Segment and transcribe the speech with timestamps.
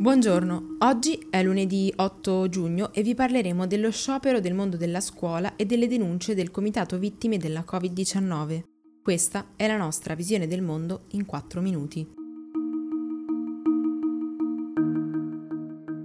[0.00, 5.56] Buongiorno, oggi è lunedì 8 giugno e vi parleremo dello sciopero del mondo della scuola
[5.56, 8.62] e delle denunce del Comitato Vittime della Covid-19.
[9.02, 12.08] Questa è la nostra visione del mondo in 4 minuti.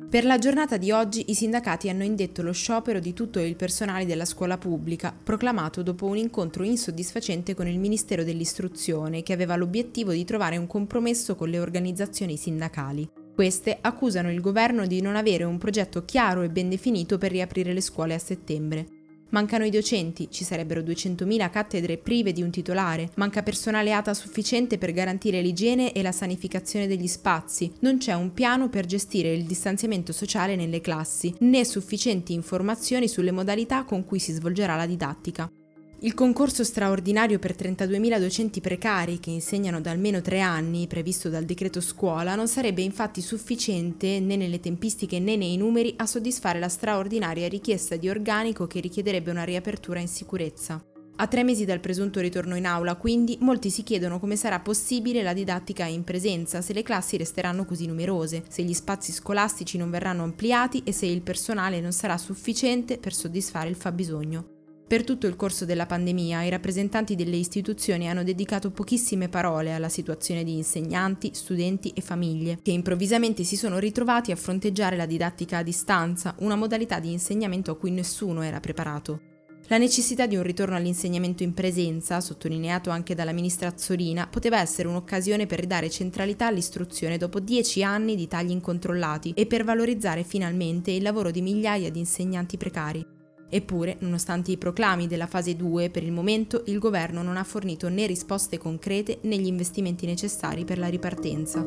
[0.10, 4.06] Per la giornata di oggi i sindacati hanno indetto lo sciopero di tutto il personale
[4.06, 10.12] della scuola pubblica, proclamato dopo un incontro insoddisfacente con il Ministero dell'Istruzione, che aveva l'obiettivo
[10.12, 13.15] di trovare un compromesso con le organizzazioni sindacali.
[13.36, 17.74] Queste accusano il governo di non avere un progetto chiaro e ben definito per riaprire
[17.74, 18.86] le scuole a settembre.
[19.32, 24.78] Mancano i docenti, ci sarebbero 200.000 cattedre prive di un titolare, manca personale ATA sufficiente
[24.78, 29.44] per garantire l'igiene e la sanificazione degli spazi, non c'è un piano per gestire il
[29.44, 35.52] distanziamento sociale nelle classi, né sufficienti informazioni sulle modalità con cui si svolgerà la didattica.
[36.00, 41.46] Il concorso straordinario per 32.000 docenti precari che insegnano da almeno tre anni, previsto dal
[41.46, 46.68] decreto scuola, non sarebbe infatti sufficiente né nelle tempistiche né nei numeri a soddisfare la
[46.68, 50.84] straordinaria richiesta di organico che richiederebbe una riapertura in sicurezza.
[51.18, 55.24] A tre mesi dal presunto ritorno in aula, quindi, molti si chiedono come sarà possibile
[55.24, 59.90] la didattica in presenza se le classi resteranno così numerose, se gli spazi scolastici non
[59.90, 64.55] verranno ampliati e se il personale non sarà sufficiente per soddisfare il fabbisogno.
[64.88, 69.90] Per tutto il corso della pandemia i rappresentanti delle istituzioni hanno dedicato pochissime parole alla
[69.90, 75.58] situazione di insegnanti, studenti e famiglie, che improvvisamente si sono ritrovati a fronteggiare la didattica
[75.58, 79.22] a distanza, una modalità di insegnamento a cui nessuno era preparato.
[79.70, 84.88] La necessità di un ritorno all'insegnamento in presenza, sottolineato anche dalla ministra Azzolina, poteva essere
[84.88, 90.92] un'occasione per ridare centralità all'istruzione dopo dieci anni di tagli incontrollati e per valorizzare finalmente
[90.92, 93.15] il lavoro di migliaia di insegnanti precari.
[93.48, 97.90] Eppure, nonostante i proclami della fase 2, per il momento il governo non ha fornito
[97.90, 101.64] né risposte concrete né gli investimenti necessari per la ripartenza.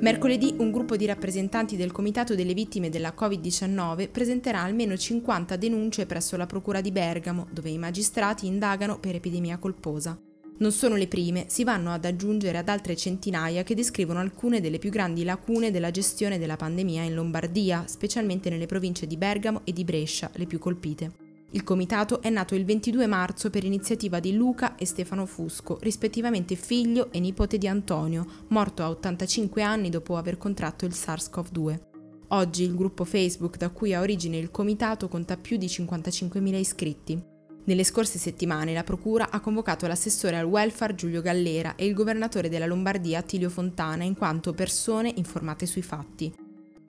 [0.00, 6.06] Mercoledì un gruppo di rappresentanti del Comitato delle Vittime della Covid-19 presenterà almeno 50 denunce
[6.06, 10.18] presso la Procura di Bergamo, dove i magistrati indagano per epidemia colposa.
[10.60, 14.78] Non sono le prime, si vanno ad aggiungere ad altre centinaia che descrivono alcune delle
[14.78, 19.72] più grandi lacune della gestione della pandemia in Lombardia, specialmente nelle province di Bergamo e
[19.72, 21.12] di Brescia, le più colpite.
[21.52, 26.56] Il comitato è nato il 22 marzo per iniziativa di Luca e Stefano Fusco, rispettivamente
[26.56, 31.80] figlio e nipote di Antonio, morto a 85 anni dopo aver contratto il SARS-CoV-2.
[32.28, 37.29] Oggi il gruppo Facebook da cui ha origine il comitato conta più di 55.000 iscritti.
[37.64, 42.48] Nelle scorse settimane la Procura ha convocato l'assessore al welfare Giulio Gallera e il governatore
[42.48, 46.39] della Lombardia Attilio Fontana in quanto persone informate sui fatti.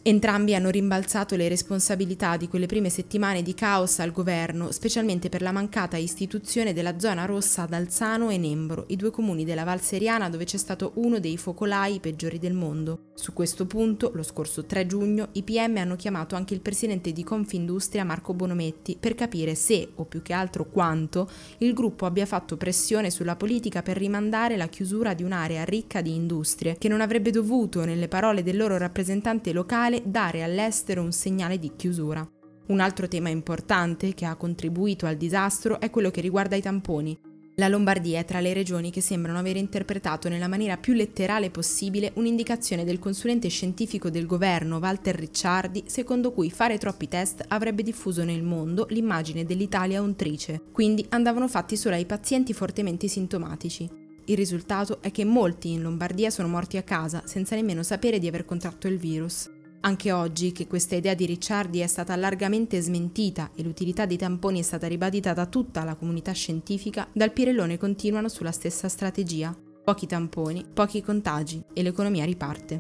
[0.03, 5.44] Entrambi hanno rimbalzato le responsabilità di quelle prime settimane di caos al governo, specialmente per
[5.44, 9.79] la mancata istituzione della zona rossa ad Alzano e Nembro, i due comuni della Val
[9.79, 13.09] Seriana dove c'è stato uno dei focolai peggiori del mondo.
[13.13, 17.23] Su questo punto, lo scorso 3 giugno, i PM hanno chiamato anche il presidente di
[17.23, 21.29] Confindustria Marco Bonometti per capire se, o più che altro quanto,
[21.59, 26.16] il gruppo abbia fatto pressione sulla politica per rimandare la chiusura di un'area ricca di
[26.16, 31.12] industrie, che non avrebbe dovuto, nelle parole del loro rappresentante locale, fondamentale dare all'estero un
[31.12, 32.28] segnale di chiusura.
[32.68, 37.19] Un altro tema importante che ha contribuito al disastro è quello che riguarda i tamponi.
[37.56, 42.12] La Lombardia è tra le regioni che sembrano aver interpretato nella maniera più letterale possibile
[42.16, 48.24] un'indicazione del consulente scientifico del governo Walter Ricciardi, secondo cui fare troppi test avrebbe diffuso
[48.24, 53.90] nel mondo l'immagine dell'Italia untrice, quindi andavano fatti solo ai pazienti fortemente sintomatici.
[54.25, 58.28] Il risultato è che molti in Lombardia sono morti a casa senza nemmeno sapere di
[58.28, 59.50] aver contratto il virus.
[59.84, 64.59] Anche oggi, che questa idea di Ricciardi è stata largamente smentita e l'utilità dei tamponi
[64.59, 69.58] è stata ribadita da tutta la comunità scientifica, dal Pirellone continuano sulla stessa strategia.
[69.84, 72.78] Pochi tamponi, pochi contagi e l'economia riparte.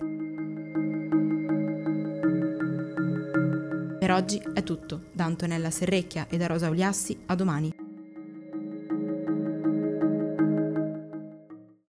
[3.97, 5.05] Per oggi è tutto.
[5.11, 7.80] Da Antonella Serrecchia e da Rosa Uliassi, a domani.